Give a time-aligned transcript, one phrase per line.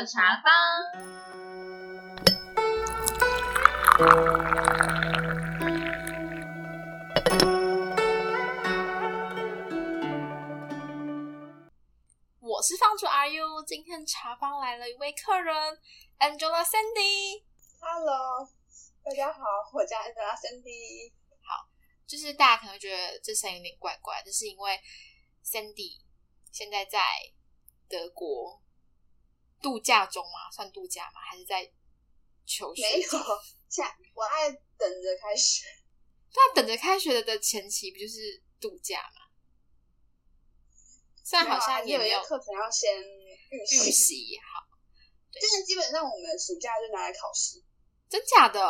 [0.00, 0.50] 特茶坊。
[12.38, 13.62] 我是放逐 you？
[13.66, 15.54] 今天茶坊来了一位客人
[16.18, 17.42] ，Angela Sandy。
[17.78, 18.48] Hello，
[19.04, 19.38] 大家好，
[19.74, 21.12] 我叫 Angela Sandy。
[21.42, 21.68] 好
[22.06, 24.80] 就是大家可能会觉得这声音有点怪怪，就是因为
[25.44, 26.00] Sandy
[26.50, 26.98] 现在在
[27.86, 28.62] 德国
[29.60, 30.50] 度假中吗？
[30.52, 31.20] 算度假吗？
[31.20, 31.70] 还是在
[32.46, 32.82] 求学？
[32.82, 33.10] 没有，
[33.68, 35.64] 现在我爱等着开学。
[36.32, 39.26] 对啊，等着开学的的前期不就是度假吗？
[41.22, 43.02] 虽然好像也没有课程要先
[43.50, 44.66] 预预习，习，好，
[45.30, 47.62] 就是基本上我们暑假就拿来考试。
[48.08, 48.60] 真假的？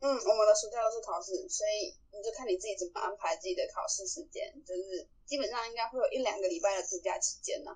[0.00, 4.52] 嗯，我们的暑假都是考试，所以你就看你自己怎么安排自己的考试时间。
[4.66, 7.70] 就是基本上应该会有一两个礼拜的度假期间呢、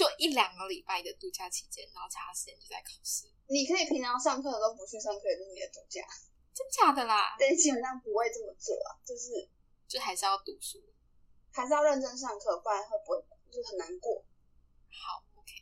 [0.00, 6.00] 就一两个礼拜的度假期间，然后其他时间就在考试，你可以平常上课的都不去上课，也就是你的度假。
[6.54, 7.36] 真假的啦？
[7.38, 9.46] 但基本上不会这么做啊，就是
[9.86, 10.82] 就还是要读书。
[11.52, 14.24] 还是要认真上课，不然会不会就是很难过。
[14.88, 15.52] 好，OK。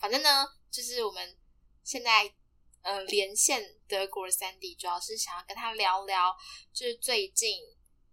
[0.00, 1.38] 反正呢，就是我们
[1.84, 2.34] 现在
[2.80, 6.36] 呃连线德国的 Sandy，主要是想要跟他聊聊，
[6.72, 7.62] 就是最近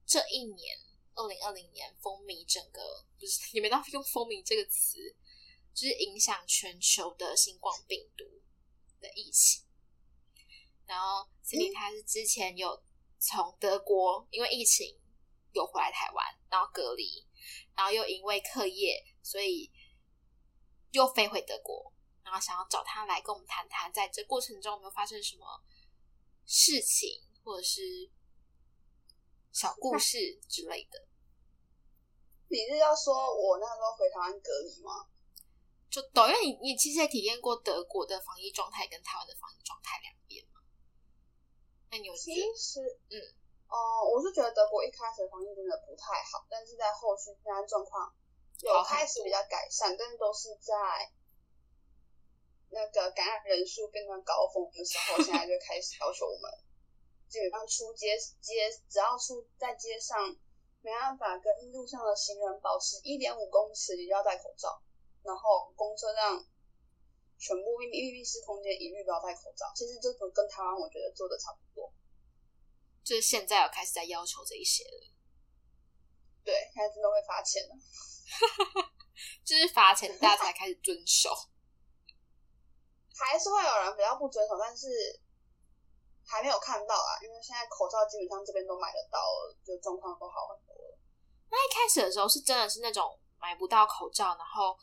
[0.05, 0.77] 这一年，
[1.15, 4.97] 二零二零年风靡整个，不是也没到用风靡这个词，
[5.73, 8.23] 就是影响全球的新冠病毒
[9.01, 9.65] 的疫情。
[10.85, 12.81] 然后 Cindy 他是之前有
[13.19, 14.97] 从德国因为疫情
[15.51, 17.27] 有回来台湾，然后隔离，
[17.75, 19.69] 然后又因为课业，所以
[20.91, 25.45] 又飞回德国，然后想要找他来跟我们谈谈，在这过程中有没有发生什么
[26.45, 28.09] 事情，或者是
[29.51, 31.08] 小故事之类的。
[32.49, 35.05] 你是要说我那时候回台湾隔离吗？
[35.89, 40.61] 就抖，因为你你其实也体验过德国的防疫状态跟台湾的防疫状态两边嘛。
[41.89, 43.17] 那你有觉其得实，嗯，
[43.69, 48.13] 哦、我是觉得德国一开始防疫真的不太好，但是在后续现在状况
[48.61, 50.73] 有开始比较改善，但是都是在
[52.69, 56.49] 那个感染人数变成高峰的时候，现在就开始要求我们
[57.29, 60.17] 基本上出街街只要出在街上
[60.81, 64.81] 没办法跟路上的行人保持一点五公尺，你就要戴口罩，
[65.23, 66.45] 然后公车上。
[67.41, 71.89] 全部密密闭式空间一律都要戴口罩，其实这个跟台湾我觉得做的差不多。
[73.01, 75.07] 就是现在有开始在要求这一些了，
[76.43, 77.71] 对，现在真的会罚钱了。
[79.45, 81.29] 就是罚钱大家才开始遵守。
[83.15, 85.17] 还是会有人比较不遵守，但是
[86.25, 90.68] 还没有看到啊，因为现在口罩基本上这边都买得到了，就状况都好很。
[91.49, 94.77] 那一开始的时候是真的是那种买不到口罩，然后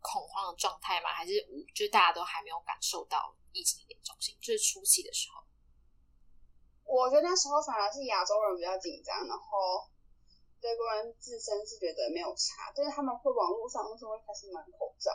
[0.00, 1.08] 恐慌的状态吗？
[1.10, 4.36] 还是无就大家都还没有感受到疫情的严重性？
[4.40, 5.42] 就是初期的时候，
[6.84, 9.88] 我觉得那时候反而是亚洲人比较紧张，然后
[10.60, 15.10] 德国人自身是觉得没有差，但是他们会网络上那时候会开始买口罩，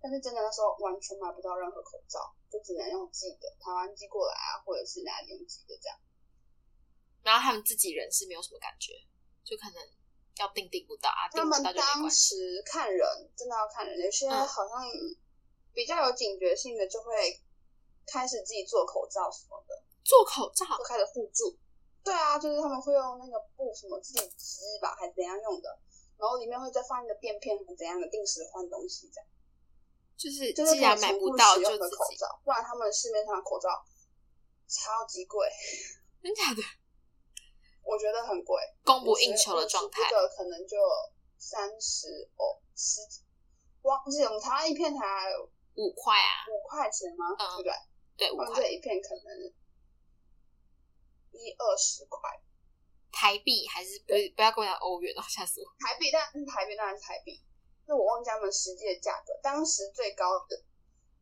[0.00, 5.98] 但是真的那时候完全买不到任何口罩，就只能用寄的，台湾寄过来啊，或者是哪里用寄的这样。
[7.22, 8.94] 然后他们自己人是没有什么感觉，
[9.44, 9.82] 就可能
[10.36, 12.10] 要订订不到啊，订他们当。
[12.10, 13.06] 时看人
[13.36, 14.84] 真的要看人，有些嗯好像
[15.72, 17.40] 比较有警觉性的就会
[18.06, 21.56] 开始自己做口罩什么的，做口罩就开始互助。
[22.02, 25.78] 对啊，就是他们会用那个布什么自己织吧，还是怎样用的，
[26.16, 29.28] 然后里面会再放一个垫片，怎样的定时换东西这样。
[30.16, 33.68] 就是就是既然买不到就可以重复使用的自己，口罩，不然他们市面上的口罩
[34.66, 35.48] 超级贵，
[36.22, 36.62] 真假的
[38.26, 38.56] 很贵。
[38.84, 40.16] 供不应求的状态这。
[40.16, 40.76] 个可能就
[41.38, 43.00] 三十哦，十
[43.82, 45.00] 忘记了我们台湾一片才
[45.74, 47.26] 五块啊，五块钱吗？
[47.38, 47.72] 嗯对不对？
[48.28, 49.52] 对，五块一片可能
[51.32, 52.20] 一二十块
[53.10, 55.66] 台币还是不是不要跟我讲欧元哦，吓死我！
[55.80, 57.42] 台币，但是台币当然是台币，
[57.86, 59.32] 那我忘记他们实际的价格。
[59.42, 60.62] 当时最高的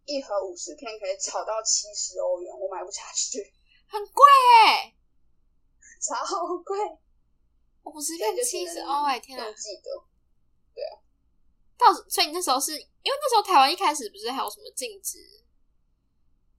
[0.04, 3.54] 一盒五十片可以炒到七十欧元，我买不下去，
[3.88, 4.24] 很贵
[4.66, 4.94] 哎，
[6.08, 6.78] 超贵。
[7.84, 9.44] 五十所以就只片七十能欧哎，天啊！
[9.46, 9.88] 用寄的，
[11.78, 15.18] 到所以你那时候是因为那时候台湾一开始不是还有什么禁止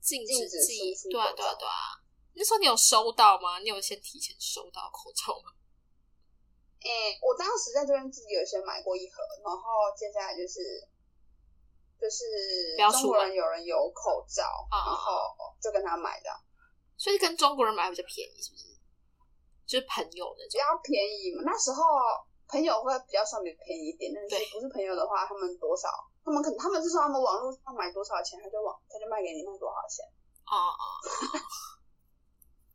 [0.02, 2.02] 禁止禁止寄对啊对啊对啊，
[2.34, 3.60] 那时候你有收到吗？
[3.60, 5.52] 你有先提前收到口罩吗？
[6.82, 10.88] 诶、我当时在这边自己有先买过一盒，然后接下来就是
[12.02, 14.42] 就是中国人有人有口罩，
[14.72, 16.30] 啊然后就跟他买的，
[16.98, 18.79] 所以跟中国人买比较便宜，是不是？
[19.70, 21.46] 就是朋友那种，比较便宜嘛。
[21.46, 21.86] 那时候
[22.50, 25.88] 朋友会比较稍微便宜一点，但对是不是朋友的话，他们多少
[26.26, 30.02] 他们可能他们是说他们网络上买多少钱，他就网他就卖给你卖多少钱。
[30.50, 30.84] 哦哦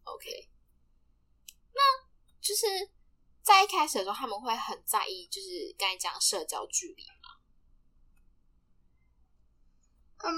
[0.06, 0.30] 哦，OK。
[1.74, 1.82] 那
[2.40, 2.66] 就是
[3.42, 7.34] 在一开始的时候，他们会很在意，就是刚才讲社交距离嘛。
[10.22, 10.30] 嗯，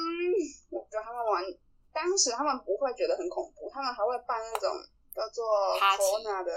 [0.71, 1.45] 我觉得他们玩，
[1.93, 4.73] 当时他们不会觉得很恐怖，他们还会办那种
[5.17, 6.53] 叫做 Party Corona 的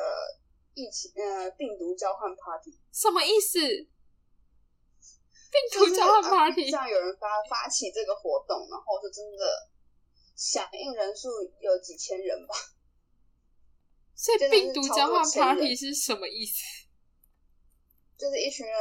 [0.73, 3.57] 疫情呃病毒交换 party，什么意思？
[5.49, 6.69] 病毒交换啊 party？
[6.69, 9.69] 像有人发发起这个活动，然后就真的
[10.35, 11.29] 响应人数
[11.61, 12.53] 有几千人吧。
[14.13, 16.61] 所以病毒交换 party 是什么意思？
[18.17, 18.75] 就是一群人，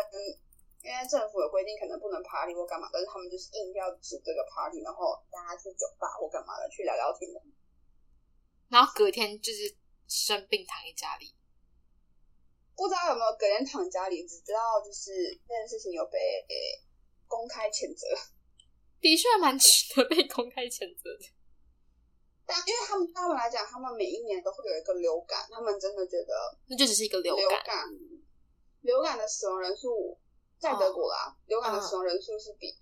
[0.83, 7.41] 因为政府有规定可能不能 party 或干嘛，但是他们就是硬要组这个 party，然后大家去酒吧或干嘛的去聊聊天的。
[8.69, 9.77] 然后隔天就是
[10.07, 11.35] 生病躺在家里。
[12.77, 15.11] 不知道有没有隔天躺家里，只知道就是
[15.47, 16.19] 这件事情有被、
[17.27, 18.07] 公开谴责。
[19.01, 21.35] 的确蛮值得被公开谴责的。
[22.47, 27.85] 但因为他们对他们来讲，他们每一年都会有一个流感，他们真的觉得那就只是一个流流感。
[28.81, 30.19] 流感的死亡人数
[30.59, 32.75] 在德国啦，流感的死亡人数是比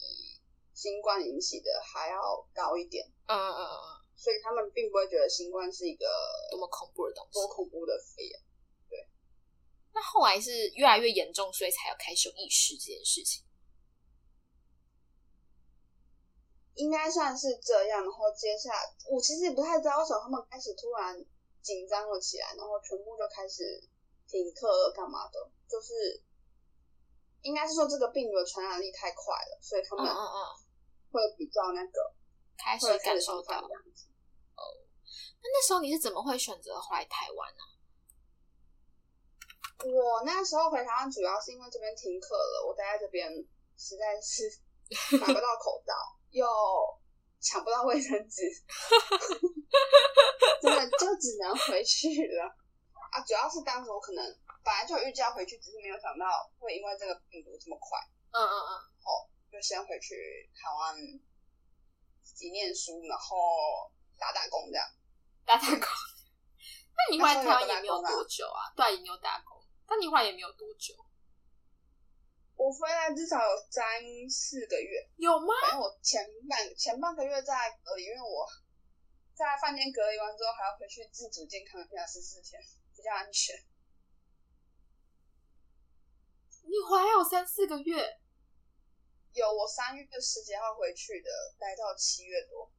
[0.72, 6.06] 新冠引起的还要高一点，嗯嗯嗯嗯，所以他们并不会觉得新冠是一个
[6.50, 7.48] 多么恐怖的东西多。
[7.48, 8.40] 恐怖的肺炎。
[8.88, 9.08] 对
[9.94, 13.44] 那后来是越来越严重，所以才要开始有意识这件事情。
[16.74, 21.16] 应该算是这样，然后接下来我其实也不太知道为什么他们开始突然
[21.62, 23.82] 紧张了起来，然后全部就开始
[24.28, 26.22] 停课了干嘛的，就是
[27.40, 30.40] 应该是说这个病毒的传染力太快了，所以他们嗯嗯嗯，
[31.10, 32.12] 会比较那个，
[32.58, 33.60] 开始感受到。
[33.60, 33.68] 那
[35.52, 37.62] 那时候你是怎么会选择回来台湾呢、
[39.84, 43.30] 我那时候回台湾主要是因为这边停课了，我待在这边
[43.76, 44.50] 实在是
[45.20, 45.94] 买不到口罩，
[46.30, 46.44] 又
[47.40, 48.42] 抢不到卫生纸，
[50.62, 52.44] 真的就只能回去了。
[53.12, 54.24] 啊，主要是当时我可能
[54.64, 57.98] 本来就有预计要回去，只是没有想到会因为这个病毒这么快，
[58.32, 58.70] 嗯嗯嗯，
[59.06, 60.96] 哦就先回去台湾
[62.26, 64.84] 自己念书，然后打打工这样。
[65.46, 65.86] 打打工。
[66.96, 68.74] 那你回来也没有多久啊？
[68.74, 69.62] 对啊，也没有打工。
[69.86, 70.92] 但你回来也没有多久，
[72.56, 75.54] 我回来至少有三四个月，有吗？
[75.62, 78.44] 反正我前半前半个月在隔离，因为我
[79.32, 82.60] 在饭店隔离完之后，还要回去自主健康一下十四天，
[82.96, 83.54] 比较安全。
[86.62, 88.18] 你回来有三四个月，
[89.36, 92.72] 有我三月十几号回去的，待到七月多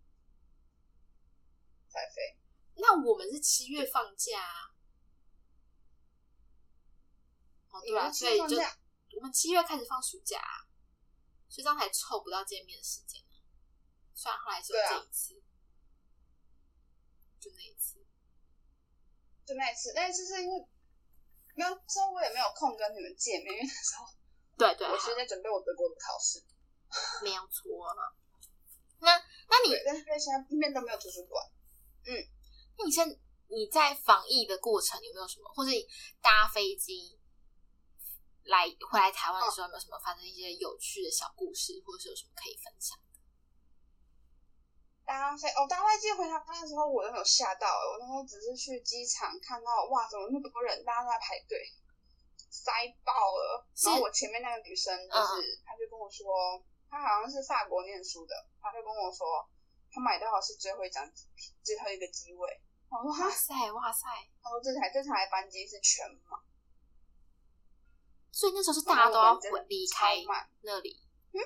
[1.88, 2.38] 才飞。
[2.76, 4.74] 那我们是七月放假啊。
[7.70, 8.58] 哦，对啊，所以就
[9.16, 10.66] 我们七月开始放暑假、啊，
[11.48, 13.38] 所以这样才凑不到见面的时间啊。
[14.16, 15.42] 虽然后来是有这一次，
[17.40, 18.04] 就那一次。
[19.46, 20.68] 就那一次，那一次是因为
[21.56, 24.06] 没有那时候我也没有空跟你们见面，因为那时候
[24.58, 26.42] 对对，我是在准备我德国的考试。
[27.24, 27.94] 没有错啊。
[29.00, 29.14] 那
[29.50, 31.46] 那你对，但是因为现在那边都没有图书馆。
[32.06, 32.16] 嗯
[32.78, 33.08] 那你现
[33.50, 35.72] 你在防疫的过程有没有什么，或是
[36.22, 37.20] 搭飞机
[38.46, 42.98] 来回来台湾的时候，有没有什么发生一些有趣的小故事，或者是有什么可以分享？
[45.06, 47.84] 搭飞哦，搭飞机回台湾的时候，我都没有吓到、欸。
[47.92, 51.60] 我那时候只是去机场看到，哇，怎么那么多人，大家都在排队，
[52.50, 52.72] 塞
[53.04, 53.68] 爆了。
[53.76, 59.48] 是然后我前面那个女生，就是、她就跟我说，她好像是法国念书的，她就跟我说，
[59.92, 61.28] 她买到的是最后一张机
[61.64, 62.62] 最后一个机位。
[62.90, 64.08] 我说，哇塞哇塞！
[64.42, 66.40] 她说这台这台班机是全满，
[68.32, 70.50] 所以那时候是大家都要回离开满。
[70.62, 71.40] 那里，嗯，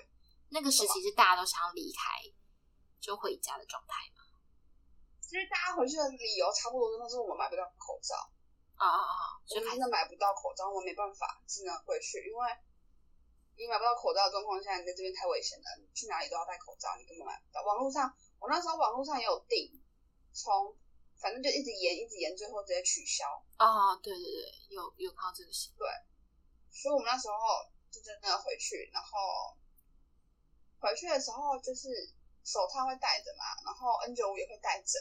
[0.50, 2.02] 那个时期是大家都想要离开
[3.00, 4.22] 就回家的状态嘛？
[5.22, 8.30] 其实大家回去的理由差不多都是我们买不到口罩。
[8.82, 9.38] 啊啊啊！
[9.46, 12.42] 我就开始们真的买不到口罩，我没办法，只能回去，因为
[13.56, 17.62] 你买不到口罩的状况下，你在这边太危险了，你去哪里都要戴口罩，你根本买不到。
[17.62, 18.10] 网络上，
[18.40, 19.70] 我那时候网络上也有订，
[20.34, 20.76] 从
[21.22, 23.30] 反正就一直延，一直延，最后直接取消。
[23.58, 25.86] 啊，对对对，有有看到这个新闻。
[26.74, 27.38] 所以我们那时候
[27.92, 29.54] 就真的回去，然后
[30.80, 32.10] 回去的时候就是
[32.44, 34.98] 手套会戴着嘛，然后 N 九五也会戴着。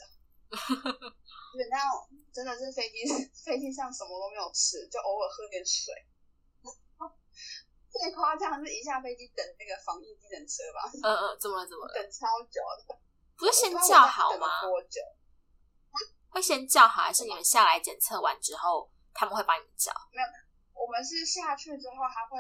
[0.51, 1.79] 基本上
[2.33, 3.05] 真的是飞机
[3.45, 5.95] 飞机上什么都没有吃，就偶尔喝点水。
[7.91, 11.95] 最夸张的是一下飞机等那个防疫机等车吧，嗯嗯，怎么了怎么了？
[11.95, 12.99] 等超久的。
[13.37, 14.63] 不是先叫好吗？
[14.63, 15.01] 多久？
[16.31, 19.91] 会先叫好，还是你们下来检测完之后，他们会帮你们叫？
[20.73, 22.39] 我们是下去之后，他会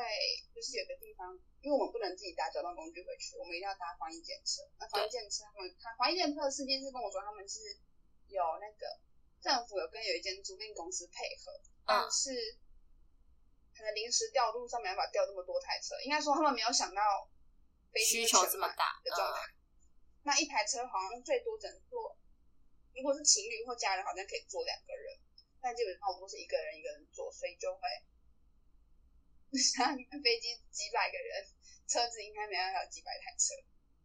[0.54, 4.62] 就是有个地方因为我们不能自己搭交通工具回去，我们一定要搭防疫检测。
[4.78, 7.58] 那防疫检测他们，他防疫检测的司机是跟我说，他们是
[8.30, 8.86] 有那个
[9.42, 11.52] 政府有跟有一间租赁公司配合，
[11.84, 12.30] 但是
[13.76, 17.28] 可能临时调度上没办法调那么多台车，应该说他们没有想到
[17.98, 19.52] 需求这么大的状态。
[20.22, 22.16] 那一台车好像最多只能坐，
[22.94, 25.18] 如果是情侣或家人，好像可以坐两个人，
[25.60, 27.80] 但基本上我们都是一个人一个人坐，所以就会。
[29.74, 29.90] 像
[30.22, 31.44] 飞机几百个人，
[31.88, 33.50] 车子应该没办法有几百台车，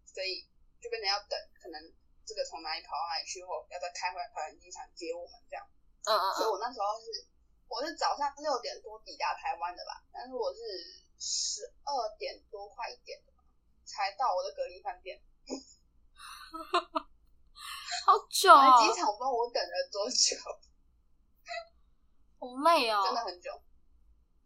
[0.03, 0.50] 所以
[0.82, 1.77] 就变成要等，可能
[2.25, 5.63] 这个从哪里跑到哪里去后，要再开回来桃园机场接我们这样。
[6.03, 6.34] 嗯嗯。
[6.36, 7.27] 所以我那时候是，
[7.67, 10.60] 我是早上六点多抵达台湾的吧，但是我是
[11.20, 13.32] 十二点多快一点的
[13.86, 15.22] 才到我的隔离饭店。
[18.05, 18.77] 好久啊！
[18.82, 20.38] 机场不知道我等了多久，
[22.39, 23.62] 好累哦，真的很久。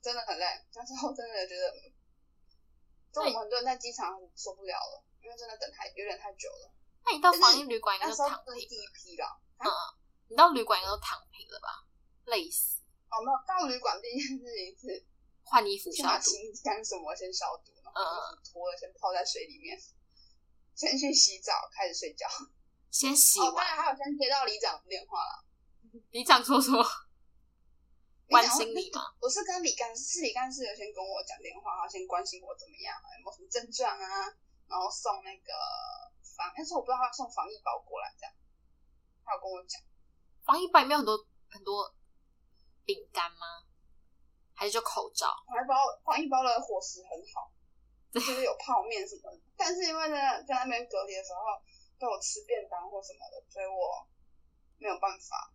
[0.02, 1.74] 真的很累，那时候真的觉得，
[3.12, 6.72] 就我们很多人在机场受不了了，因为真的等太有点太久了。
[7.10, 9.26] 那你到防疫旅馆应该都躺平，第一批了。
[9.58, 9.66] 嗯，
[10.28, 11.84] 你到旅馆应该都躺平了吧？
[12.26, 12.78] 累死。
[13.10, 15.04] 哦，没有，到旅馆第一件事情是
[15.44, 16.30] 换衣服、消毒，
[16.64, 19.76] 干什么先消毒，然后脱了先泡在水里面，
[20.76, 22.28] 先去洗澡，开始睡觉。
[22.92, 25.46] 先洗完，还有先接到里长电话了。
[26.12, 26.86] 里长说什么？
[28.30, 29.02] 关心你吗？
[29.20, 34.30] 我是跟李干事，李干事有先跟我讲电话，然后先关心我怎么样，有没有什么症状啊，
[34.70, 35.52] 然后送那个
[36.40, 38.32] 防，但是我不知道他送防疫包过来这样，
[39.28, 39.76] 他有跟我讲，
[40.48, 41.20] 防疫包里面很多
[41.52, 41.94] 很多
[42.88, 43.68] 饼干吗？
[44.56, 45.28] 还是就口罩？
[45.46, 45.76] 防疫包
[46.08, 47.52] 防疫包的伙食很好，
[48.16, 51.40] 就是有泡面什么的，但是因为在在那边隔离的时候
[52.00, 54.08] 都有吃便当或什么的，所以我
[54.80, 55.52] 没有办法。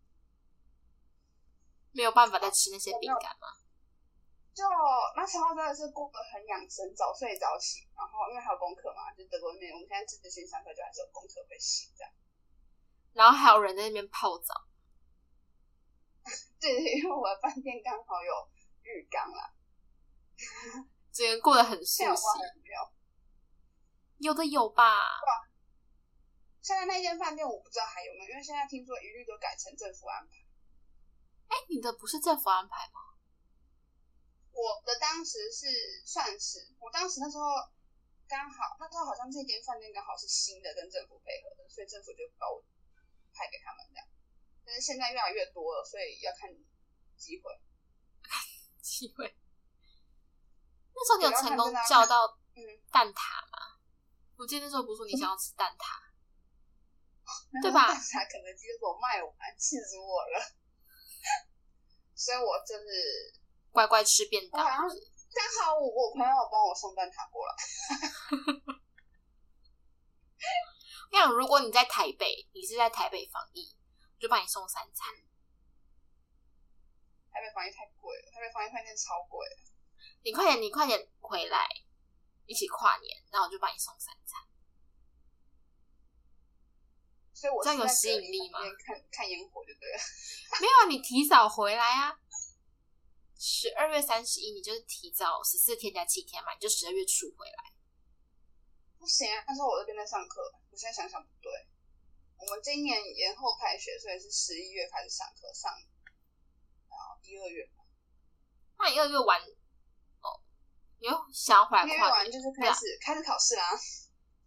[1.96, 3.46] 没有办法再吃那些饼干吗？
[4.54, 4.62] 就
[5.16, 12.12] 那时候真的是过得很养生，早睡早起，然后因为还有功课嘛，就德国那边我们现在自己性上课就还是有功课会写这样。
[13.12, 14.54] 然后还有人在那边泡澡。
[16.60, 18.48] 对，因为我的饭店刚好有
[18.82, 19.52] 浴缸啦。
[21.12, 22.22] 整个过得很舒适。
[24.18, 24.96] 有的有吧。
[26.62, 30.32] 现在那间饭店我不知道还有没有，因为现在听说一律都改成政府安排。
[31.48, 33.13] 哎，你的不是政府安排吗？
[34.54, 35.66] 我的当时是
[36.06, 37.44] 算是，我当时那时候
[38.26, 42.62] 刚好，那时候好像这间饭店刚好是新的，跟政府配合的，所以政府就把我
[43.34, 44.06] 派给他们这样。
[44.64, 46.48] 但是现在越来越多了，所以要看
[47.16, 47.52] 机会。
[48.80, 49.36] 机会。
[50.94, 53.82] 那时候你有成功叫到嗯蛋挞吗？
[54.36, 57.88] 我记得那时候不是说你想要吃蛋挞，对吧？
[57.88, 60.54] 蛋挞肯德基给我卖完，气死我了。
[62.14, 63.34] 所以我就是
[63.74, 64.64] 乖乖吃便当。
[64.64, 67.52] 刚好我我朋友帮我送蛋挞过来。
[71.10, 73.76] 我想，如果你在台北，你是在台北防疫，
[74.14, 75.12] 我就帮你送三餐。
[77.32, 79.44] 台北防疫太贵了，台北防疫饭店超贵。
[80.22, 81.68] 你快点，你快点回来，
[82.46, 84.40] 一起跨年，然后我就帮你送三餐。
[87.32, 88.60] 所以我这样有吸引力吗？
[88.86, 89.98] 看看烟火就对了。
[90.62, 92.16] 没有啊，你提早回来啊！
[93.38, 97.72] 十二月三十一，你就是提早十四天加七天嘛，你就十二月初回来。
[98.98, 100.40] 不行啊，那时候我这边在上课。
[100.70, 101.52] 我现在想想不对，
[102.38, 105.70] 我们今年延后开学，所以是十一月开始上课，上
[106.88, 107.68] 然后一二月。
[108.78, 110.40] 那一二月完哦，
[111.00, 113.70] 你又想要回来跨年，就是开始开始考试啦。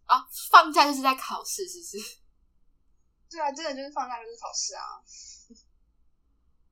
[0.06, 2.18] 啊，放假就是在考试，是不是？
[3.30, 4.82] 对啊，真的就是放假就是考试啊！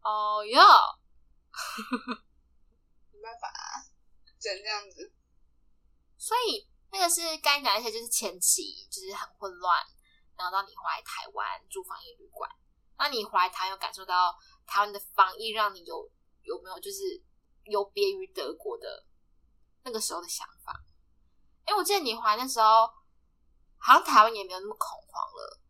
[0.00, 0.62] 哦哟，
[3.12, 3.82] 没办法啊，
[4.38, 5.12] 只能这样子。
[6.18, 9.84] 所以那个是该讲一些，就是前期就是很混乱，
[10.36, 12.50] 然后到你回来台湾住防疫旅馆，
[12.98, 14.36] 那你回来台有感受到
[14.66, 16.10] 台湾的防疫，让你有
[16.42, 17.22] 有没有就是
[17.64, 19.06] 有别于德国的
[19.84, 20.72] 那个时候的想法？
[21.64, 22.86] 哎，我记得你回来那时候，
[23.78, 25.60] 好像台湾也没有那么恐慌了。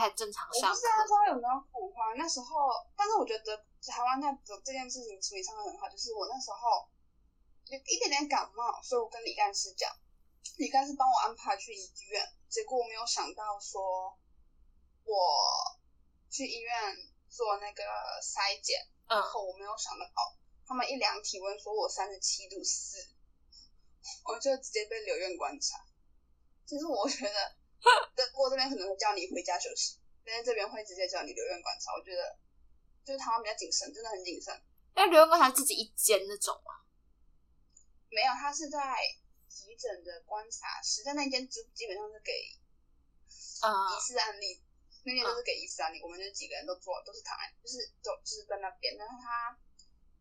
[0.00, 0.70] 就是也很正常上。
[0.70, 2.16] 我不知道他有没有恐慌。
[2.16, 4.32] 那时候，但是我觉得台湾在
[4.64, 5.88] 这件事情处理上的很好。
[5.88, 6.88] 就是我那时候
[7.66, 9.90] 有一点点感冒，所以我跟李干事讲，
[10.56, 12.24] 李干事帮我安排去医院。
[12.48, 14.16] 结果我没有想到说，
[15.04, 15.14] 我
[16.30, 16.72] 去医院
[17.28, 17.82] 做那个
[18.22, 20.34] 筛检，然后我没有想到哦，
[20.66, 22.96] 他们一量体温说我三十七度四，
[24.24, 25.84] 我就直接被留院观察。
[26.66, 27.59] 其实我觉得。
[28.14, 31.92] 德国这边可能会叫你回家休息，但是这边会直接叫你留院观察。
[31.92, 32.38] 我觉得
[33.04, 34.54] 就是台湾比较谨慎，真的很谨慎。
[34.94, 36.84] 那留院观察自己一间那种吗。
[38.10, 38.78] 没有，他是在
[39.48, 42.32] 急诊的观察室，在那间基基本上是给
[43.62, 44.60] 啊疑似案例，
[45.04, 49.56] 那边都是给疑似案例，我们就几个人都坐，都是躺在，就是都就是在那边，然后他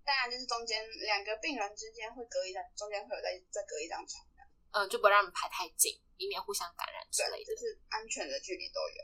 [0.06, 4.24] 当然就是中间两个病人之间会隔一张，中间会有再再隔一张床，
[4.72, 7.46] 嗯，就不让你们排太近，以免互相感染之类，的。
[7.50, 9.00] 就是安全的距离都有。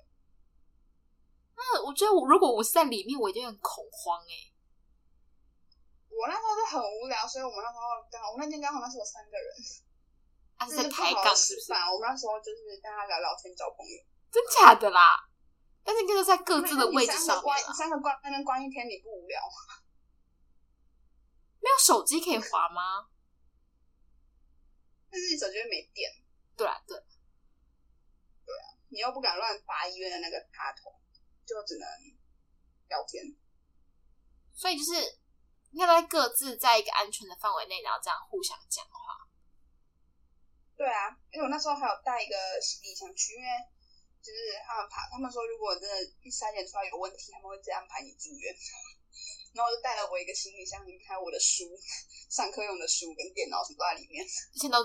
[1.56, 4.36] 那我觉得我如果我是在里面，我一定很恐慌哎、
[6.12, 9.48] 我那时候是很无聊，所以我们那时候刚好，我那天刚好那时候有三个人，
[10.58, 11.66] 啊、是就是在抬好杠是不是？
[11.66, 11.88] 吃饭。
[11.88, 13.96] 我们那时候就是大家聊聊天、交朋友。
[14.30, 15.32] 真假的啦？
[15.84, 19.80] 但是应该都在各自的位置上关三个关那边关一天，你不无聊吗？
[21.64, 23.08] 没有手机可以滑吗？
[25.10, 26.12] 但是你手机会没电，
[26.56, 26.98] 对啊，对，
[28.46, 30.94] 对啊你又不敢乱拔医院的那个插头，
[31.46, 31.88] 就只能
[32.88, 33.36] 聊天。
[34.54, 35.20] 所以就是
[35.72, 39.28] 应该都在各自在一个安全的范围内，然后这样互相讲话。
[40.78, 43.48] 对啊，因为我那时候还有带一个行李箱去，因为
[44.22, 48.56] 就是他们怕，他们说如果真的一筛检出来有问题，他们会直接安排你住院。
[49.56, 51.64] 然后我就带了我一个行李箱，里面还有我的书、
[52.30, 54.84] 上课用的书跟电脑什么都在里面，之前都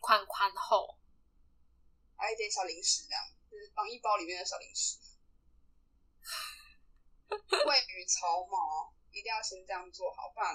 [0.00, 0.98] 宽宽厚，
[2.22, 3.18] 还有一点小零食，这样
[3.50, 4.96] 就是防疫包里面的小零食。
[7.66, 10.54] 未雨绸缪，一定要先这样做好，不然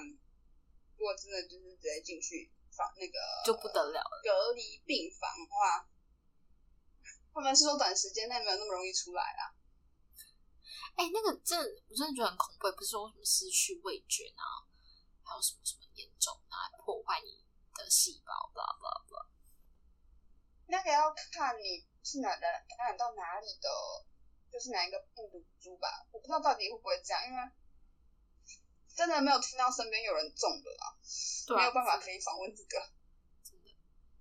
[0.96, 4.20] 如果真的就是直接进去放那个就不得了了。
[4.24, 5.84] 隔离病房的话，
[7.34, 9.52] 他们是说短时间内没有那么容易出来啦。
[10.96, 14.64] 哎、那个真的，我真的觉得很恐怖，不是说什么失去味觉啊，
[15.22, 17.44] 还有什么什么严重啊，破坏你
[17.76, 19.28] 的细胞，blah blah blah。
[20.68, 23.68] 那个要看你是哪的感染到哪里的，
[24.52, 26.06] 就是哪一个病毒株吧。
[26.12, 27.40] 我不知道到底会不会这样，因为
[28.94, 30.92] 真的没有听到身边有人中的啊
[31.56, 32.90] 没有办法可以访问这个。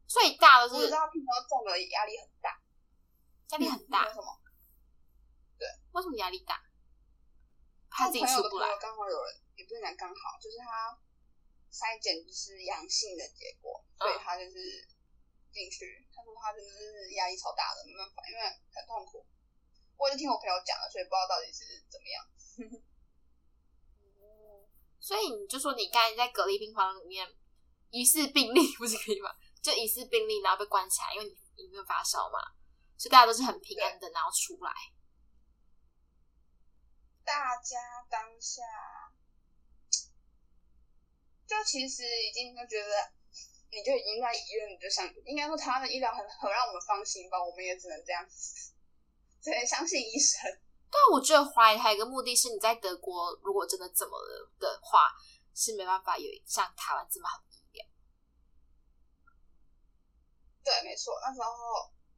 [0.07, 2.61] 所以大家都是我知道听说中了压力很大，
[3.51, 4.39] 压力很大为，什么？
[5.59, 6.63] 对为什么压力大？
[7.89, 10.97] 他自己朋出不来友的朋友刚好有人，也不是讲刚好，就是他
[11.69, 14.87] 筛检就是阳性的结果，嗯所以他就是
[15.51, 16.07] 进去。
[16.13, 18.41] 他说他真的是压力超大的，没办法，因为
[18.73, 19.25] 很痛苦。
[19.97, 22.17] 我就听我朋友讲了，所以不知道到底是怎么样。
[24.99, 27.27] 所以你就说你刚才在隔离病房里面
[27.91, 29.29] 疑似病例， 不是可以吗？
[29.61, 32.39] 就疑似病例，然后被关起来，因为你你没有发烧嘛，
[32.97, 34.71] 所以大家都是很平安的，然后出来。
[37.23, 37.77] 大家
[38.09, 38.61] 当下
[41.45, 43.11] 就其实已经就觉得，
[43.69, 48.25] 你就已经在医院，你就想，应该说台湾的医疗很很让我们放心吧，我们也只能这样，
[49.41, 50.41] 只能相信医生。
[50.89, 55.11] 但我觉得怀疑还有一个目的是，你在德国如果真的怎么了的话，
[55.53, 57.85] 是没办法有像台湾这么好的医疗。
[60.63, 61.51] 对，没错，那时候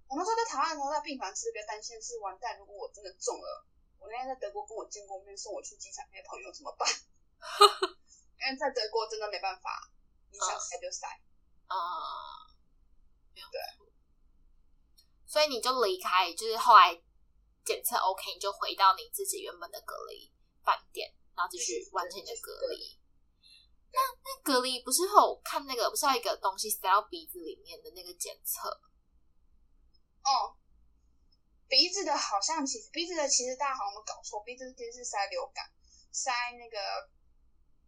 [0.07, 3.65] 我那时候在台湾的时候，在病房其实比较担心的是，完蛋，如果我真的中了，
[3.97, 6.87] 我那天在德国跟我见过面，送我去机场那些朋友怎么办？
[8.39, 9.91] 因为在德国真的没办法，
[10.31, 11.07] 你想塞就塞。
[11.09, 11.28] 嗯，
[13.33, 13.85] 没有错。
[15.27, 16.99] 所以你就离开，就是后来
[17.63, 20.31] 检测 OK，你就回到你自己原本的隔离
[20.63, 22.97] 饭店，然后继续完成你的隔离。
[23.91, 28.69] 那那隔离不是会有看那个不是有一个东西塞到鼻子里面的那个检测？
[30.21, 30.57] 哦，
[31.67, 35.71] 鼻子的好像其实鼻子的其实大家好像都搞错，鼻子其实是塞流感，
[36.11, 37.09] 塞那个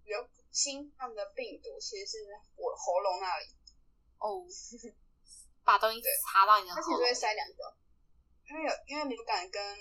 [0.03, 2.17] 流新冠的病毒，其实是
[2.55, 3.45] 我喉咙那里，
[4.21, 4.45] 哦，
[5.65, 7.13] 把东西对插到你的它其实会。
[7.13, 7.75] 塞两个，
[8.47, 9.77] 因为有因为流感跟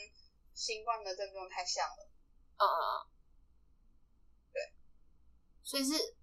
[0.54, 2.10] 新冠的症状太像了。
[2.56, 3.08] 嗯嗯嗯，
[4.52, 4.74] 对，
[5.62, 6.16] 所以是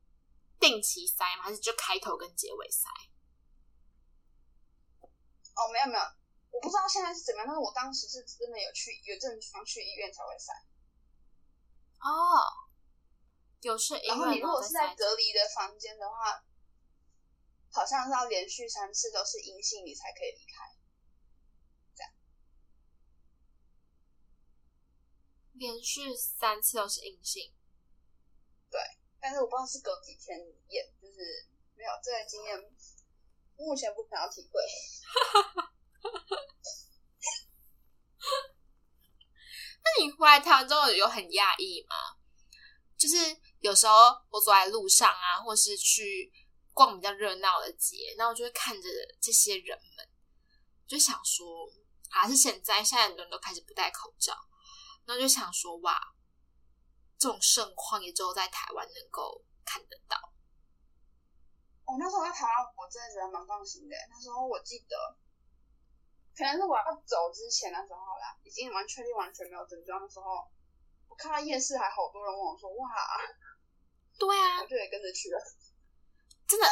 [0.59, 1.43] 定期塞吗？
[1.43, 2.89] 还是就开头跟结尾塞？
[5.55, 6.01] 哦，没有没有，
[6.51, 10.53] 我不知道现在是怎么样，但是我当时是真的有去有症状去医院才会塞。
[11.99, 12.69] 哦，
[13.61, 16.43] 有是医然后你如果是在塞隔离的房间的话，
[17.77, 20.75] 好像是要连续三次都是阴性，你才可以离开。
[25.53, 27.51] 连续三次都是阴性，
[28.69, 28.79] 对
[29.19, 30.37] 但是我不知道是隔几天
[30.69, 32.55] 验，就是没有这个经验，
[33.57, 34.61] 目前不想要体会。
[39.83, 41.95] 那你回来台湾之后有很讶异吗？
[42.95, 43.15] 就是
[43.59, 43.93] 有时候
[44.29, 46.31] 我走在路上啊，或是去
[46.77, 48.87] 逛比较热闹的街，然后我就会看着
[49.19, 50.07] 这些人们，
[50.85, 51.67] 就想说，
[52.07, 54.31] 还是现在现在很多人都开始不戴口罩，
[55.03, 55.99] 然后就想说，哇，
[57.17, 60.15] 这种盛况也只有在台湾能够看得到。
[61.83, 63.97] 我、那时候在台湾，我真的觉得蛮放心的。
[64.11, 65.17] 那时候我记得，
[66.37, 70.45] 可能是我要走之前的时候啦，已经完确定完全没有症状的时候，
[71.09, 72.85] 我看到夜市还好多人问我说：“哇！”
[74.19, 75.41] 对啊，我就也跟着去了。
[76.47, 76.67] 真的，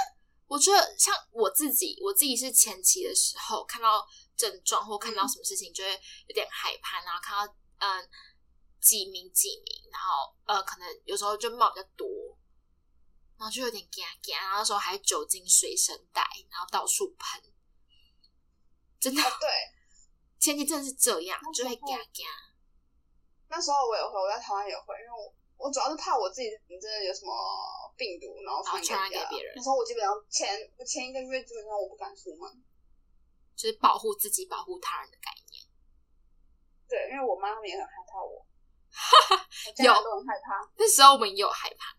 [0.48, 4.08] 我觉得像我自己，我自己是前期的时候看到
[4.38, 5.92] 症状或看到什么事情，就会
[6.28, 8.10] 有点害怕，然后看到嗯
[8.80, 12.08] 几名几名，然后呃可能有时候就冒比较多，
[13.38, 17.44] 然后就有点惊惊，然后那时候还酒精随身带，然后到处喷，
[19.00, 19.50] 真的哦，对，
[20.40, 22.26] 前期真的是这样，就会惊惊。
[23.50, 27.32] 那时候我也会，我在台湾也会，因为我我主要是怕我自己真的有什么
[27.98, 32.64] 病毒，然后传染给给别人那时候我基本上前我前一个月基本上我不敢出门，
[33.56, 35.64] 就是保护自己、保护他人的概念。
[36.88, 38.46] 对，因为我妈他们也很害怕我，
[39.84, 40.72] 有人都很害怕。
[40.78, 41.98] 那时候我们也有害怕，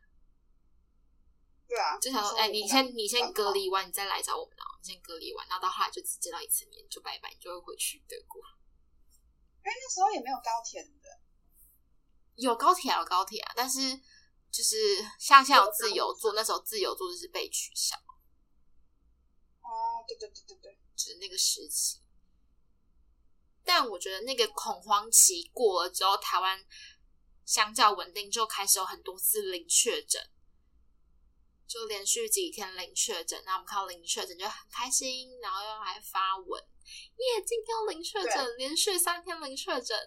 [1.66, 4.78] 对啊，就想说，哎、你先你先隔离完，你再来找我们哦。
[4.80, 8.40] 你先隔离完，然后到后来就只见到一次面，就拜拜，你就会回去德国。
[9.64, 11.08] 因为那时候也没有高铁的，
[12.36, 13.80] 有高铁啊，有高铁啊，但是
[14.50, 14.76] 就是
[15.18, 17.96] 像现在有自由座，那时候自由座就是被取消，
[19.62, 22.00] 哦，对对对对对，就是那个时期。
[23.64, 26.64] 但我觉得那个恐慌期过了之后，台湾
[27.44, 30.22] 相较稳定，就开始有很多次零确诊，
[31.66, 36.62] 就连续几天零确诊，那我们看到零确诊就很开心，然后又还发文，
[37.16, 39.98] 耶，今天零确诊，连续三天零确诊，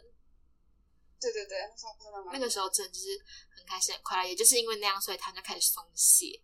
[1.20, 3.08] 对对对，那时候真的蛮那个时候真的就是
[3.56, 6.42] 很开心很快乐，也就是因为那样，所以他就开始松懈，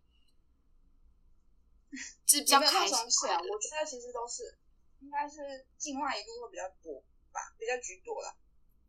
[2.26, 3.54] 就是比较开心松懈啊，快乐。
[3.54, 4.60] 我觉得其实都是
[5.00, 7.00] 应该是境外一路会比较多
[7.32, 8.36] 吧，比较居多啦。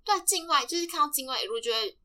[0.05, 1.99] 对，境外就是看到境外一路就会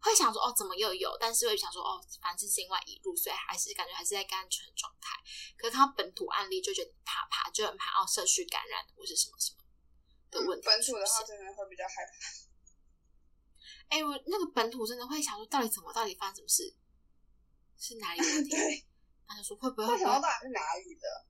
[0.00, 1.16] 会想说哦，怎么又有？
[1.18, 5.16] 但是会想说哦，反正是境外一路，所以还是感觉还是在更安全的状态。
[5.56, 9.58] 可是看到本土案例就觉得怕怕，就很怕哦，社区感染或是什么什么
[10.30, 11.22] 的问题嗯本土的话。
[11.24, 12.45] 真的会比较害怕。
[13.88, 16.74] 哎、我那个本土真的会想说，到底怎么，到底发生什么事？
[17.78, 18.50] 是哪里有问题？
[18.56, 18.86] 对，
[19.26, 21.26] 他就说会不会会想到到底是哪里的，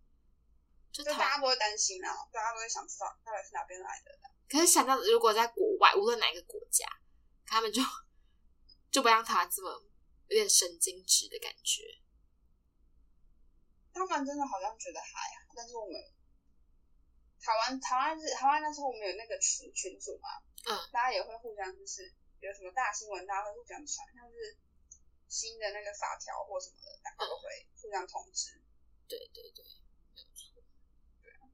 [0.93, 1.19] 就台湾？
[1.19, 4.19] 就大家不会担心啊，大家都会想知道到底是哪边来的。
[4.49, 6.87] 可是想到如果在国外，无论哪一个国家，
[7.45, 7.83] 他们就
[8.91, 9.71] 就不像台湾这么
[10.29, 11.83] 有点神经质的感觉。
[13.93, 15.95] 他们真的好像觉得还好，但是我们
[17.41, 20.29] 台湾台湾是台湾那时候我们有那个群群组嘛，
[20.71, 22.13] 嗯，大家也会互相就是
[22.47, 24.57] 有什么大新闻，大家会互相传，像是
[25.27, 28.63] 新的那个法条或什么的，大家都会互相通知。
[29.09, 29.65] 对对对，
[30.15, 30.63] 没有错。
[31.23, 31.51] 对啊，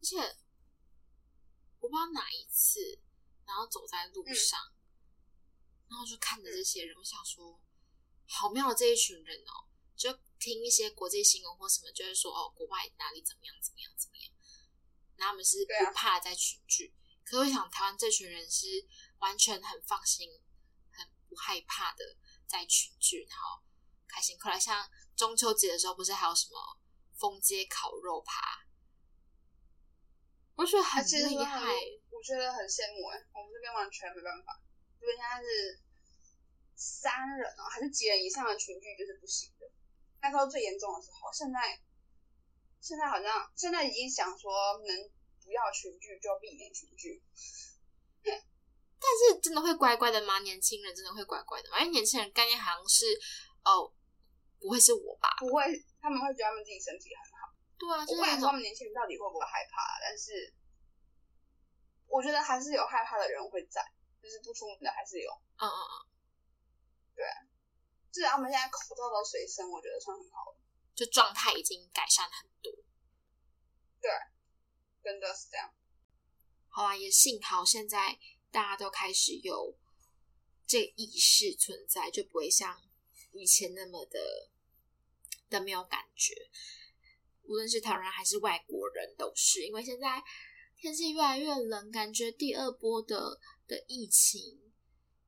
[0.00, 0.16] 而且
[1.80, 2.98] 我不知道哪一次，
[3.44, 4.58] 然后走在路上，
[5.90, 7.60] 然后就看着这些人，我想说，
[8.26, 9.68] 好妙的这一群人哦！
[9.94, 14.32] 就听一些国际新闻或什么，就会说哦，国外哪里怎么样怎么样怎么样，
[15.16, 16.94] 然后他们是不怕在群聚。
[17.24, 18.66] 可是我想，台湾这群人是
[19.18, 20.28] 完全很放心、
[20.90, 23.62] 很不害怕的在群聚，然后
[24.06, 24.58] 开心快乐。
[24.58, 26.78] 像中秋节的时候，不是还有什么
[27.18, 28.64] 封街烤肉趴？
[30.54, 31.60] 我觉得很而且厉害，
[32.10, 34.58] 我觉得很羡慕哎、我们这边完全没办法，
[34.98, 35.80] 这边现在是
[36.74, 39.70] 三人哦，还是几人以上的群聚就是不行的。
[40.22, 41.80] 那时候最严重的时候，现在
[42.80, 45.10] 现在好像现在已经想说能
[45.44, 47.22] 不要群聚就避免群聚，
[48.98, 50.38] 但是真的会乖乖的吗？
[50.40, 51.78] 年轻人真的会乖乖的吗？
[51.80, 53.06] 因为年轻人概念好像是
[53.64, 53.92] 哦，
[54.58, 55.36] 不会是我吧？
[55.38, 55.62] 不会，
[56.00, 57.52] 他们会觉得他们自己身体很好。
[57.78, 60.52] 对啊，就我不敢说他们年轻人到底会不会害怕，但是
[62.08, 63.84] 我觉得还是有害怕的人会在，
[64.22, 65.30] 就是不出门的还是有。
[65.58, 65.94] 嗯嗯嗯，
[67.14, 67.24] 对
[68.12, 70.58] 至少他们现在口罩都随身，我觉得算很好了，
[70.94, 72.72] 就状态已经改善很多。
[74.00, 74.10] 对
[75.02, 75.70] 真的是这样。
[76.68, 78.18] 好啊，也幸好现在
[78.56, 79.76] 大家都开始有
[80.66, 82.82] 这意识存在，就不会像
[83.34, 84.48] 以前那么的
[85.50, 86.34] 的没有感觉。
[87.42, 90.24] 无论是台湾人还是外国人，都是因为现在
[90.74, 94.72] 天气越来越冷，感觉第二波的的疫情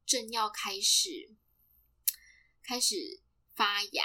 [0.06, 1.36] 正要开始
[2.62, 3.20] 开始
[3.54, 4.04] 发芽，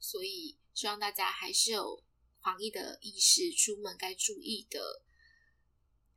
[0.00, 2.02] 所以希望大家还是有
[2.40, 5.02] 防疫的意识，出门该注意的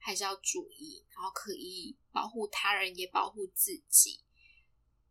[0.01, 4.23] 还是要注意，然后可以保护他人，也保护自己，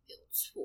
[0.05, 0.61] 没有错。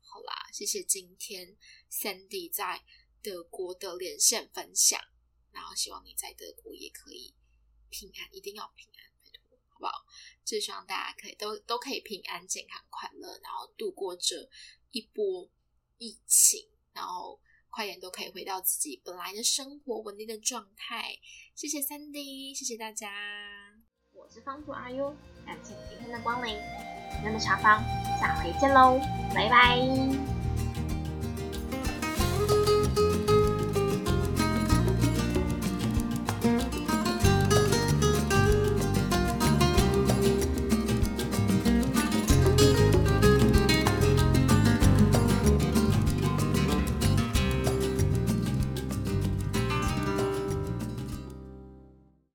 [0.00, 1.56] 好啦，谢谢今天
[1.90, 2.82] Sandy 在
[3.22, 4.98] 德国的连线分享，
[5.52, 7.34] 然后希望你在德国也可以
[7.90, 10.06] 平安，一定要平安，拜托，好不好？
[10.42, 14.48] 就希望大家可以都都可以平安、健康、快乐，然后度过这
[14.92, 15.50] 一波
[15.98, 17.38] 疫情，然后
[17.76, 21.14] 快点都可以回到自己本来的生活稳定的状态。
[21.54, 23.10] 谢谢三 D，谢谢大家。
[24.14, 26.56] 我是方主阿 U，感谢今天的光临，
[27.22, 27.84] 那么茶房
[28.18, 28.98] 下回见喽，
[29.34, 30.35] 拜拜。